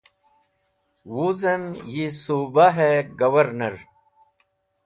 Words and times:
Wuzem 1.13 1.63
yi 1.93 2.07
Subahe 2.21 2.91
Governor 3.19 3.75